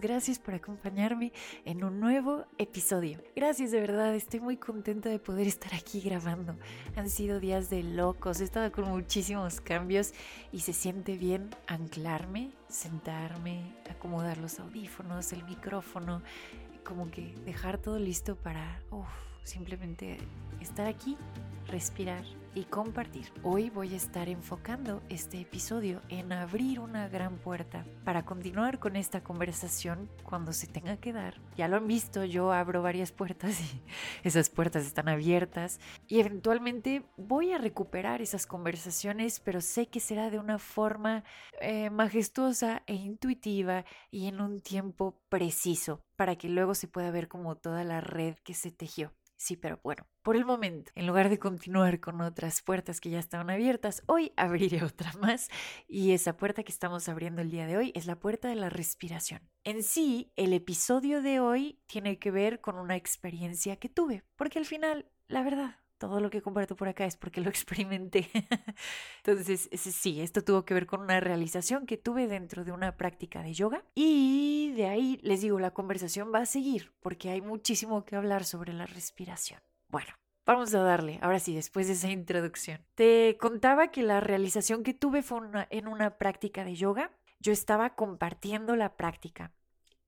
[0.00, 1.32] Gracias por acompañarme
[1.64, 3.22] en un nuevo episodio.
[3.36, 6.56] Gracias de verdad, estoy muy contenta de poder estar aquí grabando.
[6.96, 10.12] Han sido días de locos, he estado con muchísimos cambios
[10.52, 16.22] y se siente bien anclarme, sentarme, acomodar los audífonos, el micrófono,
[16.84, 18.82] como que dejar todo listo para
[19.44, 20.18] simplemente
[20.60, 21.16] estar aquí,
[21.66, 23.32] respirar y compartir.
[23.42, 28.96] Hoy voy a estar enfocando este episodio en abrir una gran puerta para continuar con
[28.96, 31.40] esta conversación cuando se tenga que dar.
[31.56, 33.82] Ya lo han visto, yo abro varias puertas y
[34.26, 40.30] esas puertas están abiertas y eventualmente voy a recuperar esas conversaciones, pero sé que será
[40.30, 41.24] de una forma
[41.60, 47.28] eh, majestuosa e intuitiva y en un tiempo preciso para que luego se pueda ver
[47.28, 49.12] como toda la red que se tejió.
[49.40, 53.18] Sí, pero bueno, por el momento, en lugar de continuar con otras puertas que ya
[53.18, 55.48] estaban abiertas, hoy abriré otra más
[55.88, 58.68] y esa puerta que estamos abriendo el día de hoy es la puerta de la
[58.68, 59.40] respiración.
[59.64, 64.58] En sí, el episodio de hoy tiene que ver con una experiencia que tuve, porque
[64.58, 68.28] al final, la verdad, todo lo que comparto por acá es porque lo experimenté.
[69.18, 73.42] Entonces, sí, esto tuvo que ver con una realización que tuve dentro de una práctica
[73.42, 73.84] de yoga.
[73.94, 78.44] Y de ahí, les digo, la conversación va a seguir porque hay muchísimo que hablar
[78.44, 79.60] sobre la respiración.
[79.88, 80.08] Bueno.
[80.46, 82.84] Vamos a darle, ahora sí, después de esa introducción.
[82.96, 85.38] Te contaba que la realización que tuve fue
[85.68, 87.12] en una práctica de yoga.
[87.38, 89.52] Yo estaba compartiendo la práctica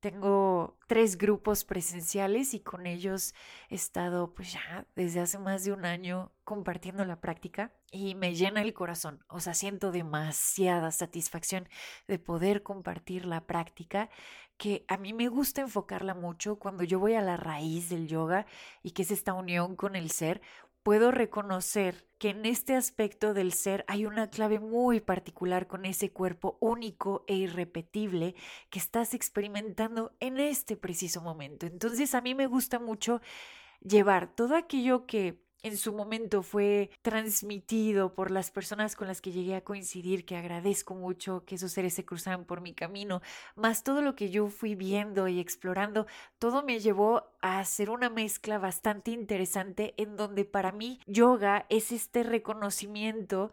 [0.03, 3.33] tengo tres grupos presenciales y con ellos
[3.69, 8.35] he estado pues ya desde hace más de un año compartiendo la práctica y me
[8.35, 9.23] llena el corazón.
[9.29, 11.69] O sea, siento demasiada satisfacción
[12.05, 14.09] de poder compartir la práctica
[14.57, 18.45] que a mí me gusta enfocarla mucho cuando yo voy a la raíz del yoga
[18.81, 20.41] y que es esta unión con el ser
[20.83, 26.11] puedo reconocer que en este aspecto del ser hay una clave muy particular con ese
[26.11, 28.35] cuerpo único e irrepetible
[28.69, 31.65] que estás experimentando en este preciso momento.
[31.65, 33.21] Entonces a mí me gusta mucho
[33.81, 39.31] llevar todo aquello que en su momento fue transmitido por las personas con las que
[39.31, 43.21] llegué a coincidir, que agradezco mucho que esos seres se cruzaran por mi camino,
[43.55, 46.05] más todo lo que yo fui viendo y explorando,
[46.37, 51.91] todo me llevó a hacer una mezcla bastante interesante en donde para mí yoga es
[51.93, 53.51] este reconocimiento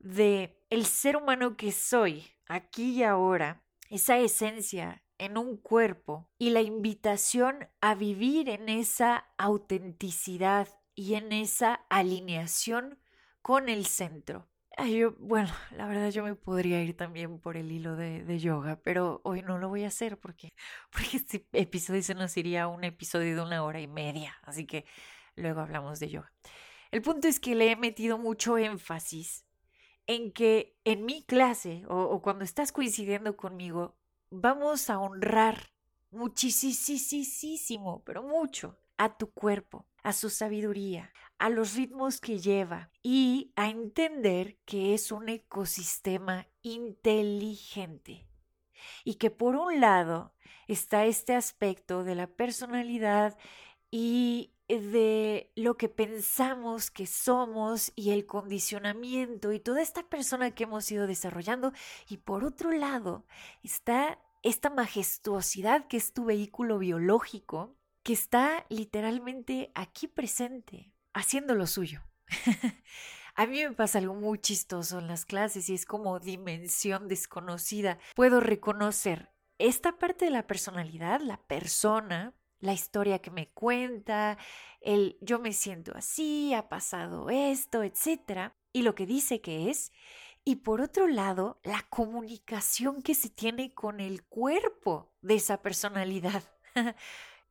[0.00, 6.50] de el ser humano que soy aquí y ahora, esa esencia en un cuerpo y
[6.50, 12.98] la invitación a vivir en esa autenticidad y en esa alineación
[13.40, 14.48] con el centro.
[14.78, 19.20] yo, bueno, la verdad yo me podría ir también por el hilo de, yoga, pero
[19.24, 20.52] hoy no lo voy a hacer porque,
[20.92, 24.84] porque este episodio se nos iría un episodio de una hora y media, así que
[25.36, 26.32] luego hablamos de yoga.
[26.90, 29.46] El punto es que le he metido mucho énfasis
[30.06, 33.96] en que en mi clase o, o cuando estás coincidiendo conmigo,
[34.30, 35.70] vamos a honrar
[36.10, 43.52] muchísimo, pero mucho a tu cuerpo, a su sabiduría, a los ritmos que lleva y
[43.56, 48.26] a entender que es un ecosistema inteligente.
[49.04, 50.34] Y que por un lado
[50.68, 53.36] está este aspecto de la personalidad
[53.90, 60.64] y de lo que pensamos que somos y el condicionamiento y toda esta persona que
[60.64, 61.72] hemos ido desarrollando.
[62.08, 63.26] Y por otro lado
[63.62, 71.66] está esta majestuosidad que es tu vehículo biológico que está literalmente aquí presente, haciendo lo
[71.66, 72.02] suyo.
[73.34, 77.98] A mí me pasa algo muy chistoso en las clases y es como dimensión desconocida.
[78.14, 84.36] Puedo reconocer esta parte de la personalidad, la persona, la historia que me cuenta,
[84.80, 88.52] el yo me siento así, ha pasado esto, etc.
[88.72, 89.92] Y lo que dice que es.
[90.44, 96.42] Y por otro lado, la comunicación que se tiene con el cuerpo de esa personalidad.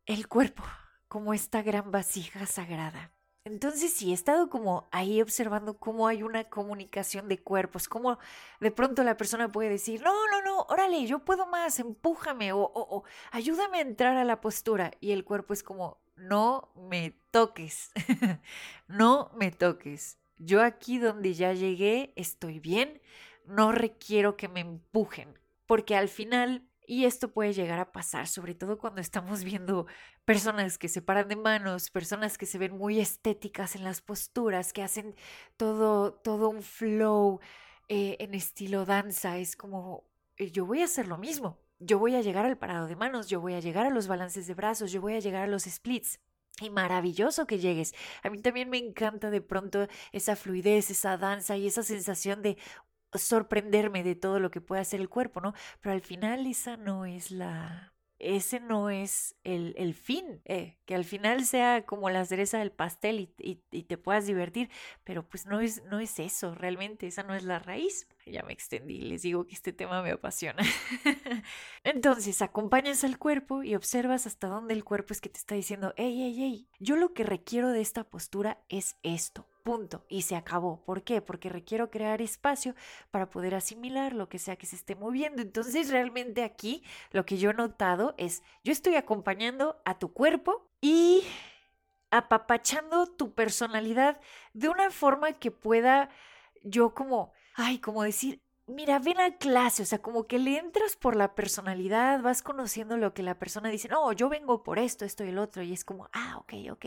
[0.06, 0.64] el cuerpo
[1.08, 3.12] como esta gran vasija sagrada.
[3.44, 8.20] Entonces sí, he estado como ahí observando cómo hay una comunicación de cuerpos, cómo
[8.60, 12.62] de pronto la persona puede decir, no, no, no, órale, yo puedo más, empújame o,
[12.62, 14.92] o ayúdame a entrar a la postura.
[15.00, 17.92] Y el cuerpo es como, no me toques,
[18.88, 23.02] no me toques, Yo aquí donde ya llegué estoy bien,
[23.46, 28.54] no requiero que me empujen, porque al final y esto puede llegar a pasar, sobre
[28.54, 29.86] todo cuando estamos viendo
[30.26, 34.74] personas que se paran de manos, personas que se ven muy estéticas en las posturas,
[34.74, 35.16] que hacen
[35.56, 37.40] todo, todo un flow
[37.88, 39.38] eh, en estilo danza.
[39.38, 40.04] Es como,
[40.36, 41.62] eh, yo voy a hacer lo mismo.
[41.80, 44.46] Yo voy a llegar al parado de manos, yo voy a llegar a los balances
[44.46, 46.20] de brazos, yo voy a llegar a los splits.
[46.60, 47.94] Y maravilloso que llegues.
[48.22, 52.58] A mí también me encanta de pronto esa fluidez, esa danza y esa sensación de,
[53.20, 55.54] sorprenderme de todo lo que puede hacer el cuerpo, ¿no?
[55.82, 57.94] Pero al final esa no es la...
[58.24, 62.72] Ese no es el, el fin, eh, que al final sea como la cereza del
[62.72, 64.70] pastel y, y, te puedas divertir,
[65.04, 68.08] pero pues no es, no es eso, realmente esa no es la raíz.
[68.28, 70.62] Ya me extendí, les digo que este tema me apasiona.
[71.84, 75.96] Entonces, acompañas al cuerpo y observas hasta dónde el cuerpo es que te está diciendo,
[75.98, 80.06] hey, hey, hey, yo lo que requiero de esta postura es esto Punto.
[80.10, 80.84] Y se acabó.
[80.86, 81.22] ¿Por qué?
[81.22, 82.76] Porque requiero crear espacio
[83.12, 85.42] para poder asimilar lo que sea que se esté moviendo.
[85.42, 90.68] Entonces, realmente aquí lo que yo he notado es, yo estoy acompañando a tu cuerpo
[90.82, 91.24] y
[92.10, 94.20] apapachando tu personalidad
[94.54, 96.10] de una forma que pueda
[96.64, 98.42] yo como, ay, como decir,
[98.74, 102.96] Mira, ven a clase, o sea, como que le entras por la personalidad, vas conociendo
[102.96, 105.74] lo que la persona dice, no, yo vengo por esto, esto y el otro, y
[105.74, 106.86] es como, ah, ok, ok,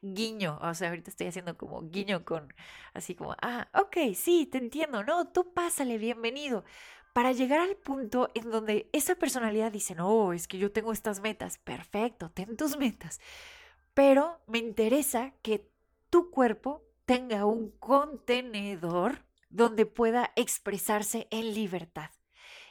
[0.00, 2.54] guiño, o sea, ahorita estoy haciendo como guiño con,
[2.94, 6.64] así como, ah, ok, sí, te entiendo, no, tú pásale, bienvenido,
[7.12, 11.20] para llegar al punto en donde esa personalidad dice, no, es que yo tengo estas
[11.20, 13.20] metas, perfecto, ten tus metas,
[13.92, 15.70] pero me interesa que
[16.08, 19.25] tu cuerpo tenga un contenedor
[19.56, 22.10] donde pueda expresarse en libertad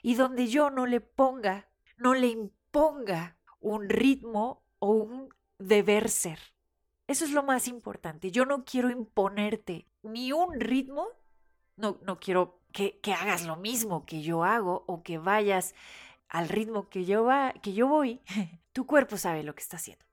[0.04, 1.68] y donde yo no le ponga,
[1.98, 6.40] no le imponga un ritmo o un deber ser.
[7.08, 8.32] Eso es lo más importante.
[8.32, 11.08] Yo no quiero imponerte ni un ritmo,
[11.76, 15.74] no, no quiero que, que hagas lo mismo que yo hago o que vayas
[16.28, 18.22] al ritmo que yo, va, que yo voy.
[18.74, 20.06] tu cuerpo sabe lo que está haciendo.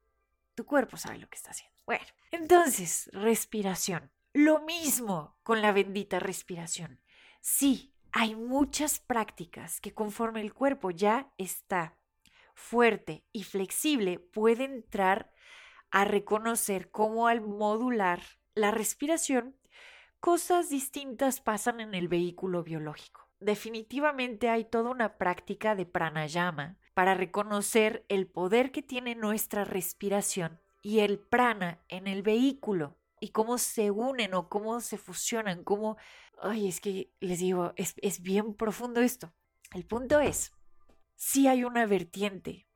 [0.54, 1.76] Tu cuerpo sabe lo que está haciendo.
[1.84, 4.10] Bueno, entonces, respiración.
[4.34, 7.00] Lo mismo con la bendita respiración.
[7.42, 11.98] Sí, hay muchas prácticas que conforme el cuerpo ya está
[12.54, 15.32] fuerte y flexible, puede entrar
[15.90, 18.22] a reconocer cómo al modular
[18.54, 19.54] la respiración,
[20.18, 23.28] cosas distintas pasan en el vehículo biológico.
[23.38, 30.60] Definitivamente hay toda una práctica de pranayama para reconocer el poder que tiene nuestra respiración
[30.80, 35.96] y el prana en el vehículo y cómo se unen o cómo se fusionan, cómo...
[36.40, 39.32] Ay, es que les digo, es, es bien profundo esto.
[39.72, 40.50] El punto es,
[41.14, 42.66] si hay una vertiente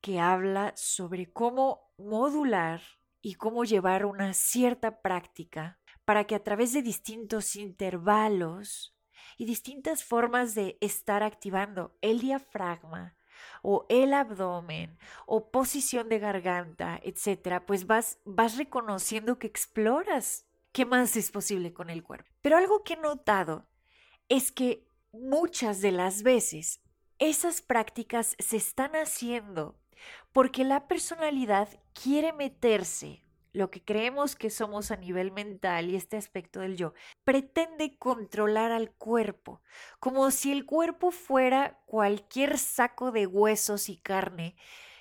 [0.00, 2.82] que habla sobre cómo modular
[3.20, 8.96] y cómo llevar una cierta práctica para que a través de distintos intervalos
[9.36, 13.15] y distintas formas de estar activando el diafragma,
[13.62, 20.84] o el abdomen o posición de garganta, etcétera, pues vas, vas reconociendo que exploras qué
[20.84, 22.30] más es posible con el cuerpo.
[22.42, 23.66] Pero algo que he notado
[24.28, 26.80] es que muchas de las veces
[27.18, 29.78] esas prácticas se están haciendo
[30.32, 33.25] porque la personalidad quiere meterse
[33.56, 36.92] lo que creemos que somos a nivel mental y este aspecto del yo,
[37.24, 39.62] pretende controlar al cuerpo,
[39.98, 44.56] como si el cuerpo fuera cualquier saco de huesos y carne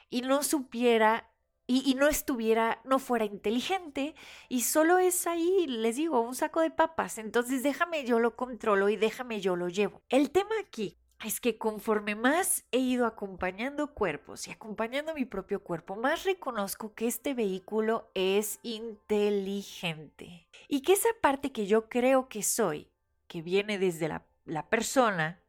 [0.10, 1.30] y no supiera
[1.68, 4.16] y, no estuviera, no fuera inteligente
[4.50, 7.18] y solo es ahí, les digo, un saco de papas.
[7.18, 10.04] Entonces déjame yo lo controlo y déjame yo lo llevo.
[10.10, 15.64] El tema aquí es que conforme más he ido acompañando cuerpos y acompañando mi propio
[15.64, 20.48] cuerpo, más reconozco que este vehículo es inteligente.
[20.68, 22.90] Y que esa parte que yo creo que soy,
[23.28, 24.26] que viene desde la,
[24.70, 25.42] persona,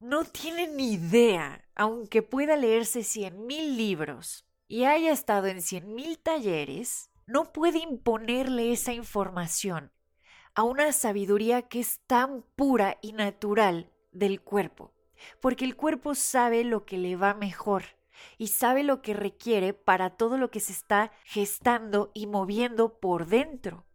[0.00, 5.94] no tiene ni idea, aunque pueda leerse cien mil libros y haya estado en cien
[5.94, 9.92] mil talleres, no puede imponerle esa información
[10.54, 14.92] a una sabiduría que es tan pura y natural del cuerpo
[15.40, 17.84] porque el cuerpo sabe lo que le va mejor
[18.38, 23.26] y sabe lo que requiere para todo lo que se está gestando y moviendo por
[23.26, 23.86] dentro.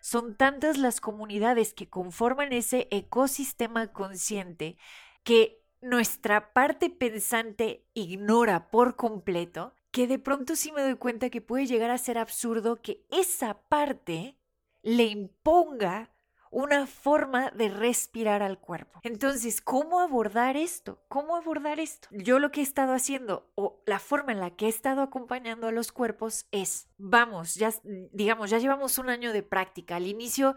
[0.00, 4.76] Son tantas las comunidades que conforman ese ecosistema consciente
[5.22, 11.40] que nuestra parte pensante ignora por completo, que de pronto sí me doy cuenta que
[11.40, 14.36] puede llegar a ser absurdo que esa parte
[14.82, 16.13] le imponga
[16.54, 19.00] una forma de respirar al cuerpo.
[19.02, 21.02] Entonces, ¿cómo abordar esto?
[21.08, 22.08] ¿Cómo abordar esto?
[22.12, 25.66] Yo lo que he estado haciendo o la forma en la que he estado acompañando
[25.66, 27.72] a los cuerpos es, vamos, ya
[28.12, 29.96] digamos, ya llevamos un año de práctica.
[29.96, 30.54] Al inicio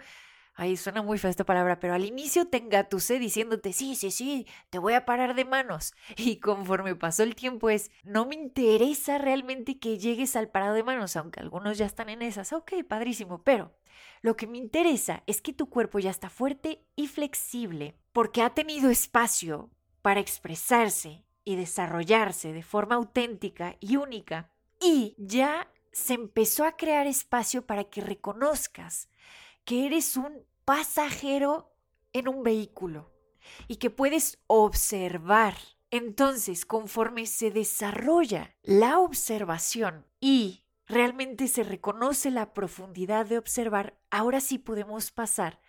[0.59, 4.47] Ay, suena muy fea esta palabra, pero al inicio te engatusé diciéndote, sí, sí, sí,
[4.71, 5.93] te voy a parar de manos.
[6.17, 10.81] Y conforme pasó el tiempo es, no me interesa realmente que llegues al parado de
[10.81, 12.53] manos, aunque algunos ya están en esas.
[12.53, 13.71] Ok, padrísimo, pero
[14.23, 18.49] lo que me interesa es que tu cuerpo ya está fuerte y flexible porque ha
[18.49, 19.69] tenido espacio
[20.01, 24.49] para expresarse y desarrollarse de forma auténtica y única
[24.81, 29.07] y ya se empezó a crear espacio para que reconozcas
[29.67, 31.75] que eres un pasajero
[32.13, 33.11] en un vehículo
[33.67, 35.57] y que puedes observar.
[35.91, 44.39] Entonces, conforme se desarrolla la observación y realmente se reconoce la profundidad de observar, ahora
[44.39, 45.59] sí podemos pasar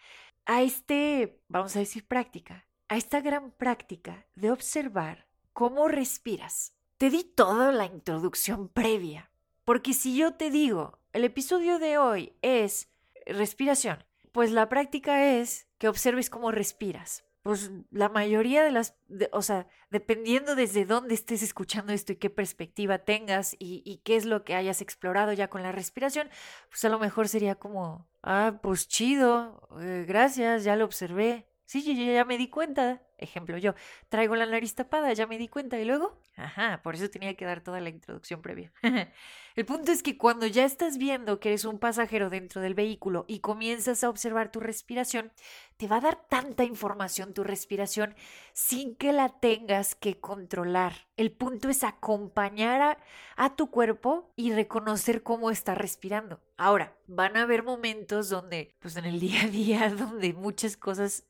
[0.47, 6.73] a este, vamos a decir, práctica, a esta gran práctica de observar cómo respiras.
[6.99, 9.33] Te di toda la introducción previa,
[9.65, 12.89] porque si yo te digo, el episodio de hoy es
[13.29, 14.05] respiración.
[14.33, 17.25] Pues la práctica es que observes cómo respiras.
[17.43, 18.97] Pues la mayoría de las,
[19.33, 24.27] o sea, dependiendo desde dónde estés escuchando esto y qué perspectiva tengas y, qué es
[24.27, 26.29] lo que hayas explorado ya con la respiración,
[26.69, 31.49] pues a lo mejor sería como, ah, pues chido, eh, gracias, ya lo observé.
[31.65, 33.75] Sí, yo ya me di cuenta, Ejemplo, yo
[34.09, 37.45] traigo la nariz tapada, ya me di cuenta y luego, ajá, por eso tenía que
[37.45, 38.73] dar toda la introducción previa.
[39.57, 43.25] El punto es que cuando ya estás viendo que eres un pasajero dentro del vehículo
[43.27, 45.33] y comienzas a observar tu respiración,
[45.77, 48.15] te va a dar tanta información tu respiración
[48.53, 51.09] sin que la tengas que controlar.
[51.17, 52.99] El punto es acompañar
[53.37, 56.41] a, tu cuerpo y reconocer cómo está respirando.
[56.57, 61.25] Ahora, van a haber momentos donde, pues en el día a día, donde muchas cosas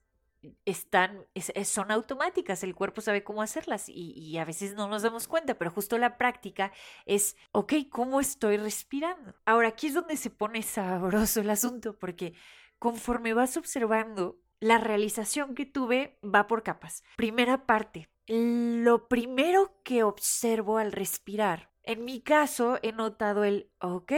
[0.64, 1.26] están,
[1.64, 5.70] son automáticas, el cuerpo sabe cómo hacerlas y, a veces no nos damos cuenta, pero
[5.70, 6.72] justo la práctica
[7.06, 9.34] es, ok, ¿cómo estoy respirando?
[9.44, 12.34] Ahora, aquí es donde se pone sabroso el asunto, porque
[12.78, 17.04] conforme vas observando, la realización que tuve va por capas.
[17.16, 24.12] Primera parte, lo primero que observo al respirar, en mi caso he notado el, ok,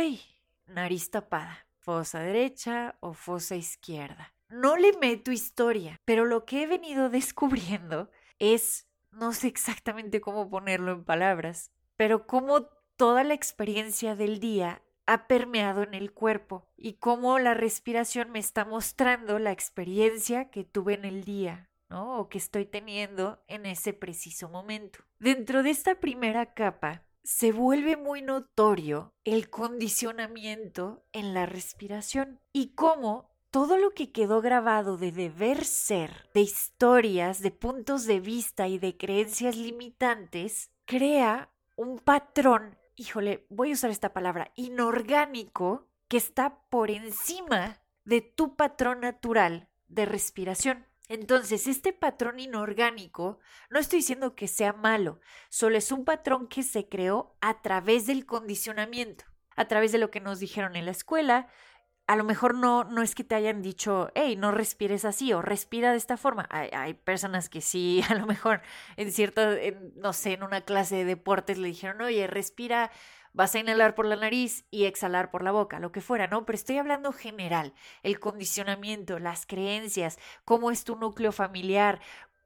[0.67, 6.67] nariz tapada, fosa derecha o fosa izquierda no le meto historia, pero lo que he
[6.67, 14.17] venido descubriendo es, no sé exactamente cómo ponerlo en palabras, pero cómo toda la experiencia
[14.17, 19.51] del día ha permeado en el cuerpo y cómo la respiración me está mostrando la
[19.51, 22.19] experiencia que tuve en el día, ¿no?
[22.19, 25.01] O que estoy teniendo en ese preciso momento.
[25.19, 32.75] Dentro de esta primera capa se vuelve muy notorio el condicionamiento en la respiración y
[32.75, 38.69] cómo todo lo que quedó grabado de deber ser, de historias, de puntos de vista
[38.69, 46.17] y de creencias limitantes, crea un patrón, híjole, voy a usar esta palabra, inorgánico, que
[46.17, 50.87] está por encima de tu patrón natural de respiración.
[51.09, 56.63] Entonces, este patrón inorgánico, no estoy diciendo que sea malo, solo es un patrón que
[56.63, 59.25] se creó a través del condicionamiento,
[59.57, 61.49] a través de lo que nos dijeron en la escuela,
[62.11, 65.43] a lo mejor no, no es que te hayan dicho, hey, no respires así o
[65.43, 66.49] respira de esta forma.
[66.51, 68.63] Hay, personas que sí, a lo mejor
[68.97, 69.55] en cierta,
[69.95, 72.91] no sé, en una clase de deportes le dijeron, oye, respira,
[73.33, 76.45] vas a inhalar por la nariz y exhalar por la boca, lo que fuera, ¿no?
[76.45, 82.01] Pero estoy hablando general, el condicionamiento, las creencias, cómo es tu núcleo familiar,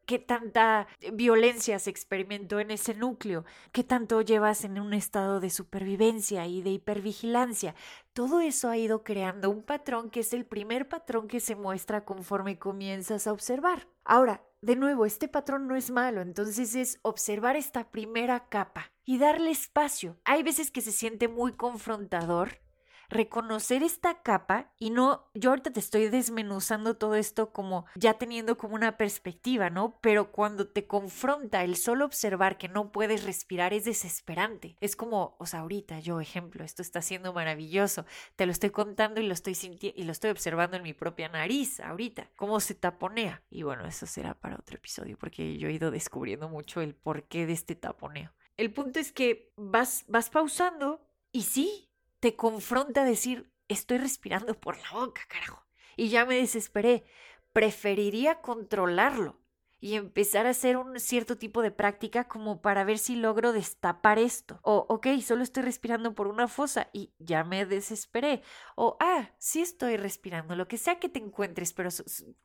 [0.06, 5.50] qué tanta violencia se experimentó en ese núcleo, qué tanto llevas en un estado de
[5.50, 7.74] supervivencia y de hipervigilancia.
[8.12, 12.04] Todo eso ha ido creando un patrón que es el primer patrón que se muestra
[12.04, 13.88] conforme comienzas a observar.
[14.04, 19.18] Ahora, de nuevo, este patrón no es malo, entonces es observar esta primera capa y
[19.18, 20.16] darle espacio.
[20.24, 22.64] Hay veces que se siente muy confrontador
[23.08, 28.56] reconocer esta capa y no, yo ahorita te estoy desmenuzando todo esto como ya teniendo
[28.56, 29.98] como una perspectiva, ¿no?
[30.00, 34.76] Pero cuando te confronta el solo observar que no puedes respirar es desesperante.
[34.80, 38.04] Es como, o sea, ahorita yo, ejemplo, esto está siendo maravilloso,
[38.36, 41.28] te lo estoy contando y lo estoy sintiendo y lo estoy observando en mi propia
[41.28, 43.42] nariz ahorita, cómo se taponea.
[43.50, 47.46] Y bueno, eso será para otro episodio porque yo he ido descubriendo mucho el porqué
[47.46, 48.32] de este taponeo.
[48.56, 51.90] El punto es que vas, vas pausando y sí,
[52.24, 55.62] te confronta a decir, estoy respirando por la boca, carajo.
[55.94, 57.04] Y ya me desesperé.
[57.52, 59.43] Preferiría controlarlo
[59.84, 64.18] y empezar a hacer un cierto tipo de práctica como para ver si logro destapar
[64.18, 64.58] esto.
[64.62, 68.40] O, ok, solo estoy respirando por una fosa y ya me desesperé.
[68.76, 71.90] O, ah, sí estoy respirando, lo que sea que te encuentres, pero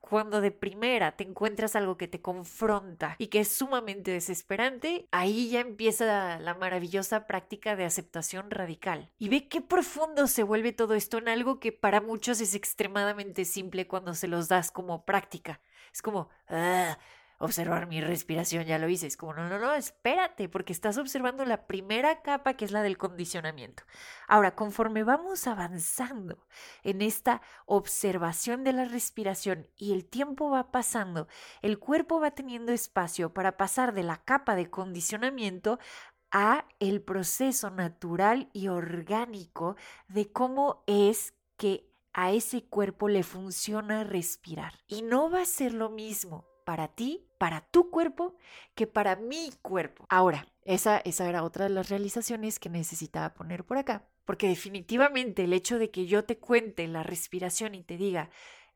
[0.01, 5.49] cuando de primera te encuentras algo que te confronta y que es sumamente desesperante, ahí
[5.49, 9.13] ya empieza la maravillosa práctica de aceptación radical.
[9.17, 13.45] Y ve qué profundo se vuelve todo esto en algo que para muchos es extremadamente
[13.45, 15.61] simple cuando se los das como práctica.
[15.93, 16.97] Es como, ah,
[17.39, 19.07] observar mi respiración, ya lo hice.
[19.07, 22.83] Es como, no, no, no, espérate, porque estás observando la primera capa que es la
[22.83, 23.83] del condicionamiento.
[24.27, 26.45] Ahora, conforme vamos avanzando
[26.83, 31.27] en esta observación de la respiración y el tiempo va pasando,
[31.61, 35.79] el cuerpo va teniendo espacio para pasar de la capa de condicionamiento
[36.31, 39.77] a el proceso natural y orgánico
[40.09, 44.73] de cómo es que a ese cuerpo le funciona respirar.
[44.87, 48.35] Y no va a ser lo mismo para ti, para tu cuerpo,
[48.75, 50.05] que para mi cuerpo.
[50.07, 55.45] Ahora, esa, esa era otra de las realizaciones que necesitaba poner por acá, porque definitivamente
[55.45, 58.29] el hecho de que yo te cuente la respiración y te diga,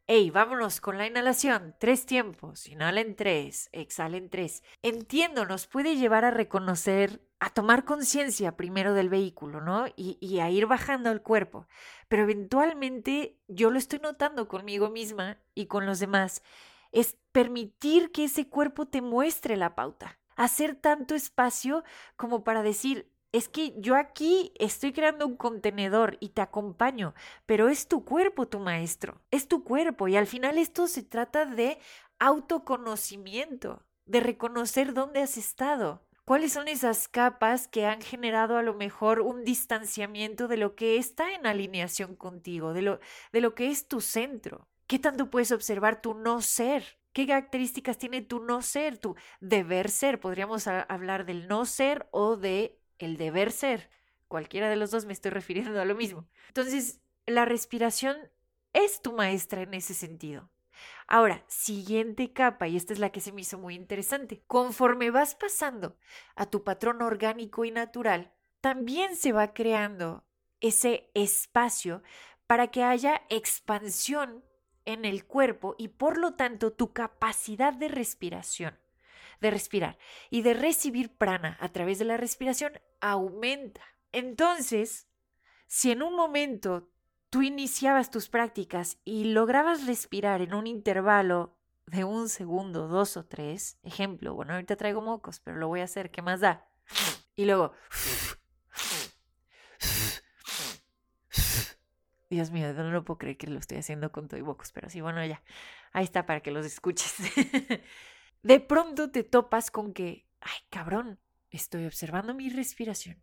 [0.07, 5.67] hey, vámonos con la inhalación, tres tiempos, inhala en tres, exhala en tres, entiendo, nos
[5.67, 9.85] puede llevar a reconocer a tomar conciencia primero del vehículo, ¿no?
[9.97, 11.67] Y, a ir bajando al cuerpo.
[12.07, 16.41] Pero eventualmente yo lo estoy notando conmigo misma y con los demás
[16.93, 21.83] es permitir que ese cuerpo te muestre la pauta, hacer tanto espacio
[22.15, 27.15] como para decir, es que yo aquí estoy creando un contenedor y te acompaño,
[27.47, 31.45] pero es tu cuerpo tu maestro, es tu cuerpo y al final esto se trata
[31.45, 31.79] de
[32.19, 36.05] autoconocimiento, de reconocer dónde has estado.
[36.25, 40.97] ¿Cuáles son esas capas que han generado a lo mejor un distanciamiento de lo que
[40.97, 42.99] está en alineación contigo, de lo,
[43.33, 44.69] de lo que es tu centro?
[44.93, 46.99] ¿Qué tanto puedes observar tu no ser?
[47.13, 50.19] ¿Qué características tiene tu no ser, tu deber ser?
[50.19, 53.89] Podríamos hablar del no ser o de el deber ser.
[54.27, 56.27] Cualquiera de los dos me estoy refiriendo a lo mismo.
[56.49, 58.15] Entonces, la respiración
[58.71, 60.51] es tu maestra en ese sentido.
[61.07, 64.43] Ahora, siguiente capa, y esta es la que se me hizo muy interesante.
[64.45, 65.97] Conforme vas pasando
[66.35, 68.31] a tu patrón orgánico y natural,
[68.61, 70.23] también se va creando
[70.61, 72.03] ese espacio
[72.45, 74.43] para que haya expansión
[74.85, 78.77] en el cuerpo y por lo tanto tu capacidad de respiración,
[79.41, 79.97] de respirar
[80.29, 83.81] y de recibir prana a través de la respiración aumenta.
[84.11, 85.07] Entonces,
[85.67, 86.89] si en un momento
[87.29, 93.25] tú iniciabas tus prácticas y lograbas respirar en un intervalo de un segundo, dos o
[93.25, 96.67] tres, ejemplo, bueno, ahorita traigo mocos, pero lo voy a hacer, ¿qué más da?
[97.35, 97.73] Y luego
[102.33, 104.89] Dios mío, no lo puedo creer que lo estoy haciendo con todo y bocos, pero
[104.89, 105.41] sí, bueno, ya.
[105.91, 107.15] Ahí está para que los escuches.
[108.43, 111.19] de pronto te topas con que, ay, cabrón,
[111.49, 113.21] estoy observando mi respiración.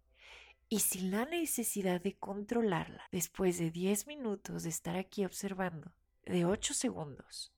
[0.69, 5.93] Y sin la necesidad de controlarla, después de 10 minutos de estar aquí observando,
[6.25, 7.53] de 8 segundos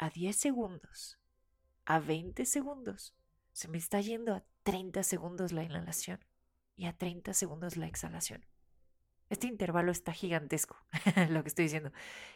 [0.00, 1.18] a 10 segundos,
[1.84, 3.14] a 20 segundos,
[3.52, 6.24] se me está yendo a 30 segundos la inhalación
[6.74, 8.46] y a 30 segundos la exhalación.
[9.30, 10.76] Este intervalo está gigantesco,
[11.30, 11.92] lo que estoy diciendo.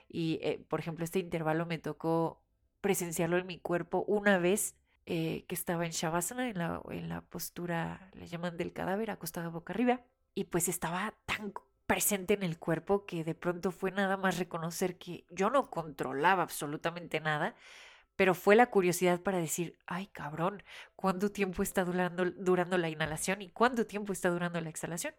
[0.09, 2.41] Y, eh, por ejemplo, este intervalo me tocó
[2.81, 4.77] presenciarlo en mi cuerpo una vez
[5.07, 9.49] eh, que estaba en Shavasana, en la, en la postura, le llaman del cadáver, acostada
[9.49, 10.03] boca arriba.
[10.35, 11.53] Y pues estaba tan
[11.87, 16.43] presente en el cuerpo que de pronto fue nada más reconocer que yo no controlaba
[16.43, 17.55] absolutamente nada,
[18.17, 20.63] pero fue la curiosidad para decir, ay cabrón,
[20.97, 25.15] ¿cuánto tiempo está durando, la inhalación y cuánto tiempo está durando la exhalación?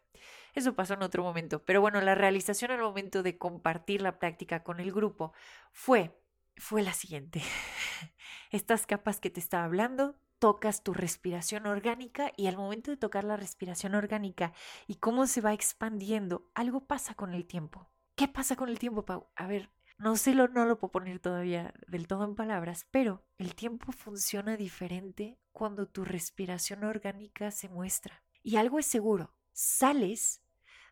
[0.53, 4.63] Eso pasó en otro momento, pero bueno, la realización al momento de compartir la práctica
[4.63, 5.33] con el grupo
[5.71, 6.17] fue,
[6.57, 7.41] fue la siguiente.
[8.51, 13.23] Estas capas que te estaba hablando, tocas tu respiración orgánica y al momento de tocar
[13.23, 14.53] la respiración orgánica
[14.87, 17.89] y cómo se va expandiendo, algo pasa con el tiempo.
[18.15, 19.27] ¿Qué pasa con el tiempo, Pau?
[19.35, 23.23] A ver, no sé, lo, no lo puedo poner todavía del todo en palabras, pero
[23.37, 28.23] el tiempo funciona diferente cuando tu respiración orgánica se muestra.
[28.43, 30.41] Y algo es seguro, sales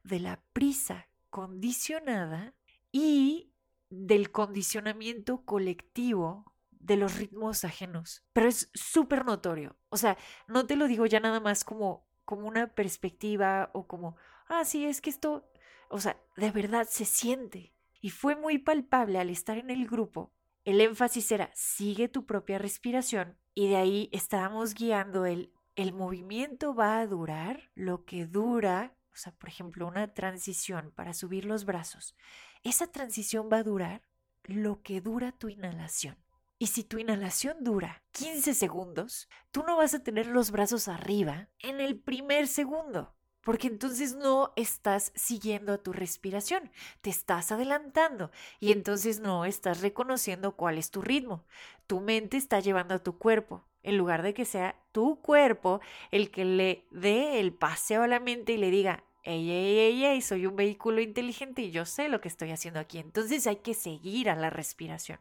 [0.04, 2.54] de la prisa condicionada
[2.92, 3.52] y
[3.90, 8.24] del condicionamiento colectivo de los ritmos ajenos.
[8.34, 9.76] Pero es súper notorio.
[9.90, 14.16] O sea, no te lo digo ya nada más como, como una perspectiva o como,
[14.48, 15.50] ah, sí, es que esto,
[15.90, 17.73] o sea, de verdad se siente
[18.04, 20.32] y fue muy palpable al estar en el grupo.
[20.64, 26.76] El énfasis era sigue tu propia respiración y de ahí estábamos guiando el el movimiento
[26.76, 31.66] va a durar lo que dura, o sea, por ejemplo, una transición para subir los
[31.66, 32.16] brazos.
[32.64, 34.04] Esa transición va a durar
[34.44, 36.18] lo que dura tu inhalación.
[36.60, 41.50] Y si tu inhalación dura 15 segundos, tú no vas a tener los brazos arriba
[41.60, 48.32] en el primer segundo porque entonces no estás siguiendo a tu respiración, te estás adelantando
[48.60, 51.44] y entonces no estás reconociendo cuál es tu ritmo.
[51.88, 56.32] Tu mente está llevando a tu cuerpo, en lugar de que sea tu cuerpo el
[56.32, 60.22] que le dé el paseo a la mente y le diga, ey, ey, ey, ey,
[60.22, 63.00] soy un vehículo inteligente y yo sé lo que estoy haciendo aquí.
[63.00, 65.20] Entonces hay que seguir a la respiración.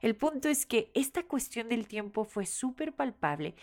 [0.00, 3.54] El punto es que esta cuestión del tiempo fue súper palpable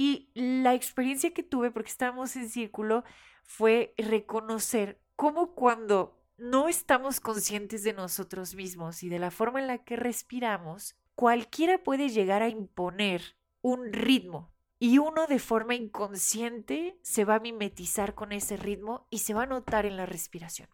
[0.00, 3.02] y la experiencia que tuve, porque estábamos en círculo,
[3.42, 9.66] fue reconocer cómo cuando no estamos conscientes de nosotros mismos y de la forma en
[9.66, 16.96] la que respiramos, cualquiera puede llegar a imponer un ritmo y uno de forma inconsciente
[17.02, 20.68] se va a mimetizar con ese ritmo y se va a notar en la respiración.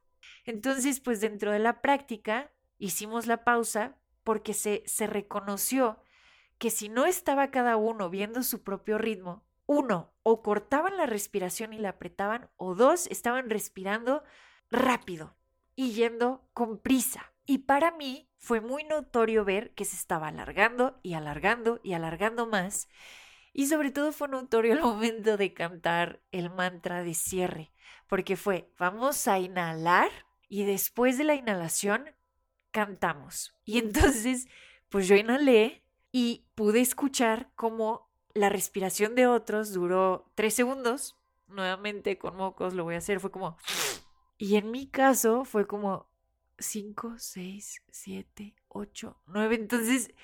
[0.45, 6.04] Entonces, pues dentro de la práctica hicimos la pausa porque se, se reconoció
[6.59, 11.73] que si no estaba cada uno viendo su propio ritmo, uno, o cortaban la respiración
[11.73, 14.23] y la apretaban, o dos, estaban respirando
[14.71, 15.37] rápido
[15.75, 17.33] y yendo con prisa.
[17.47, 22.47] Y para mí fue muy notorio ver que se estaba alargando y alargando y alargando
[22.47, 22.89] más.
[23.53, 27.73] Y sobre todo fue notorio el momento de cantar el mantra de cierre,
[28.09, 30.11] porque fue, vamos a inhalar
[30.49, 32.11] y después de la inhalación
[32.71, 33.55] cantamos.
[33.65, 34.49] Y entonces,
[34.89, 35.84] pues yo inhalé
[36.17, 41.17] y pude escuchar cómo la respiración de otros duró tres segundos.
[41.49, 43.57] Nuevamente con mocos lo voy a hacer, fue como...
[44.39, 46.09] Y en mi caso fue como
[46.57, 49.57] cinco, seis, siete, ocho, nueve.
[49.57, 50.15] Entonces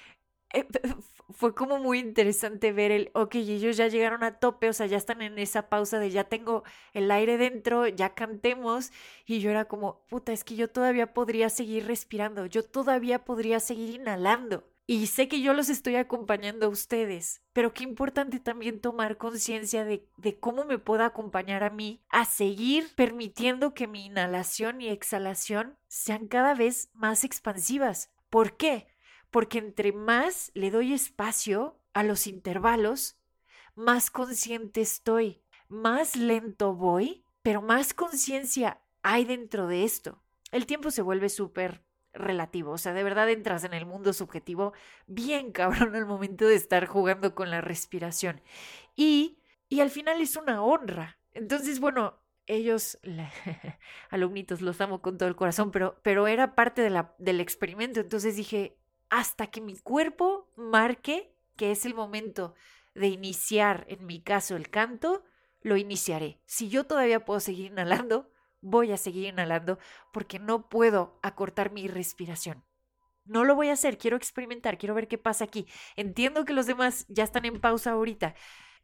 [0.53, 0.65] eh,
[1.31, 4.97] fue como muy interesante ver el, ok, ellos ya llegaron a tope, o sea, ya
[4.97, 8.93] están en esa pausa de ya tengo el aire dentro, ya cantemos.
[9.27, 13.59] Y yo era como, puta, es que yo todavía podría seguir respirando, yo todavía podría
[13.59, 14.71] seguir inhalando.
[14.93, 19.85] Y sé que yo los estoy acompañando a ustedes, pero qué importante también tomar conciencia
[19.85, 20.05] de,
[20.41, 26.27] cómo me puedo acompañar a mí a seguir permitiendo que mi inhalación y exhalación sean
[26.27, 28.11] cada vez más expansivas.
[28.31, 28.89] ¿Por qué?
[29.31, 33.17] Porque entre más le doy espacio a los intervalos,
[33.77, 40.21] más consciente estoy, más lento voy, pero más conciencia hay dentro de esto.
[40.51, 44.73] El tiempo se vuelve súper relativo, o sea, de verdad entras en el mundo subjetivo
[45.07, 48.41] bien cabrón al momento de estar jugando con la respiración.
[48.97, 51.19] Y, y al final es una honra.
[51.33, 52.99] Entonces, bueno, ellos,
[54.11, 58.01] alumnitos, los amo con todo el corazón, pero, pero era parte de la, del experimento.
[58.01, 58.77] Entonces dije,
[59.09, 62.55] hasta que mi cuerpo marque que es el momento
[62.95, 65.25] de iniciar, en mi caso, el canto,
[65.61, 66.41] lo iniciaré.
[66.47, 69.79] Si yo todavía puedo seguir inhalando, voy a seguir inhalando
[70.13, 72.65] porque no puedo acortar mi respiración.
[73.25, 75.67] No lo voy a hacer, quiero experimentar, quiero ver qué pasa aquí.
[75.97, 78.35] Entiendo que los demás ya están en pausa ahorita.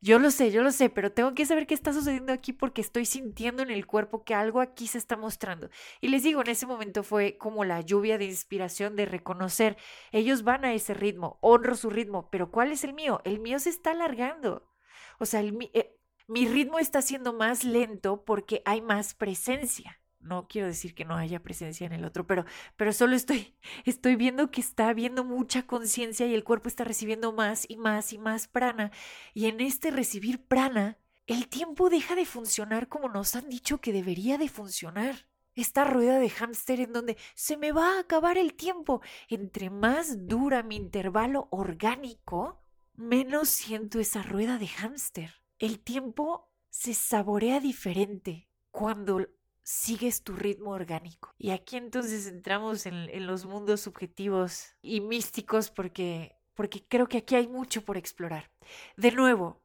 [0.02, 2.82] Yo lo sé, yo lo sé, pero tengo que saber qué está sucediendo aquí porque
[2.82, 5.70] estoy sintiendo en el cuerpo que algo aquí se está mostrando.
[6.00, 9.76] Y les digo, en ese momento fue como la lluvia de inspiración de reconocer,
[10.12, 13.20] ellos van a ese ritmo, honro su ritmo, pero ¿cuál es el mío?
[13.24, 14.70] El mío se está alargando.
[15.18, 15.95] O sea, el, eh,
[16.28, 20.00] mi ritmo está siendo más lento porque hay más presencia.
[20.18, 22.44] No quiero decir que no haya presencia en el otro, pero,
[22.76, 27.32] pero solo estoy, estoy viendo que está habiendo mucha conciencia y el cuerpo está recibiendo
[27.32, 28.90] más y más y más prana.
[29.34, 33.92] Y en este recibir prana, el tiempo deja de funcionar como nos han dicho que
[33.92, 35.28] debería de funcionar.
[35.54, 39.00] Esta rueda de hámster en donde se me va a acabar el tiempo.
[39.28, 42.62] Entre más dura mi intervalo orgánico,
[42.94, 49.26] menos siento esa rueda de hámster el tiempo se saborea diferente cuando
[49.62, 51.34] sigues tu ritmo orgánico.
[51.38, 57.34] Y aquí entonces entramos en, los mundos subjetivos y místicos porque, porque creo que aquí
[57.34, 58.50] hay mucho por explorar.
[58.96, 59.60] De nuevo,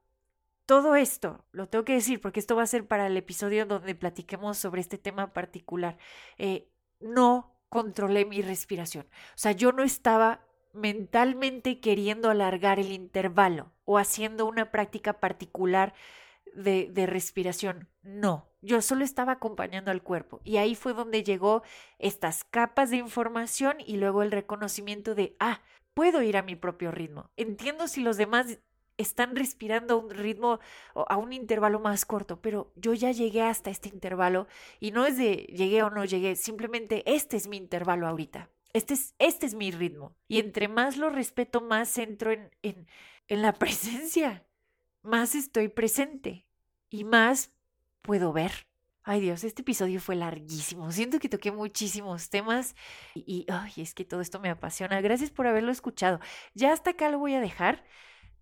[0.66, 3.94] todo esto, lo tengo que decir porque esto va a ser para el episodio donde
[3.94, 5.98] platiquemos sobre este tema particular.
[6.38, 6.68] Eh,
[7.00, 9.06] no controlé mi respiración.
[9.06, 15.94] O sea, yo no estaba mentalmente queriendo alargar el intervalo o haciendo una práctica particular
[16.54, 17.88] de, de, respiración.
[18.04, 20.42] No, yo solo estaba acompañando al cuerpo.
[20.44, 21.64] Y ahí fue donde llegó
[22.00, 25.62] estas capas de información y luego el reconocimiento de, ah,
[25.94, 27.30] puedo ir a mi propio ritmo.
[27.38, 28.60] Entiendo si los demás
[28.98, 30.60] están respirando a un ritmo,
[30.94, 34.48] a un intervalo más corto, pero yo ya llegué hasta este intervalo
[34.80, 38.50] y no es de llegué o no llegué, simplemente este es mi intervalo ahorita.
[38.74, 40.16] Este es, este es mi ritmo.
[40.28, 42.88] Y entre más lo respeto, más entro en, en,
[43.28, 44.46] en la presencia.
[45.04, 46.46] Más estoy presente.
[46.90, 47.52] Y más
[48.02, 48.52] puedo ver.
[49.04, 50.92] Ay Dios, este episodio fue larguísimo.
[50.92, 52.76] Siento que toqué muchísimos temas
[53.16, 55.02] y, y ay, es que todo esto me apasiona.
[55.02, 56.20] Gracias por haberlo escuchado.
[56.54, 57.84] Ya hasta acá lo voy a dejar.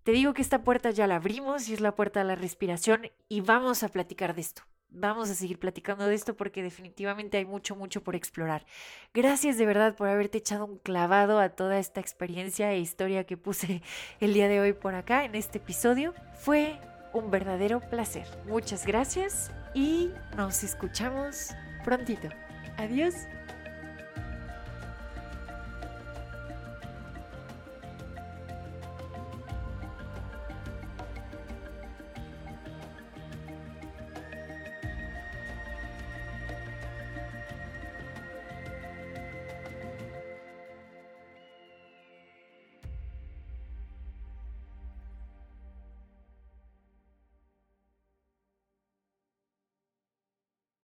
[0.02, 3.10] Te digo que esta puerta ya la abrimos y es la puerta a la respiración
[3.28, 4.62] y vamos a platicar de esto.
[4.92, 8.66] Vamos a seguir platicando de esto porque definitivamente hay mucho, mucho por explorar.
[9.14, 13.36] Gracias de verdad por haberte echado un clavado a toda esta experiencia e historia que
[13.36, 13.82] puse
[14.20, 16.14] el día de hoy por acá en este episodio.
[16.40, 16.78] Fue
[17.12, 18.26] un verdadero placer.
[18.46, 21.50] Muchas gracias y nos escuchamos
[21.84, 22.28] prontito.
[22.76, 23.14] Adiós.